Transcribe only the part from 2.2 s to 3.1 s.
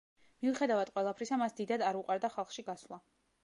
ხალხში გასვლა.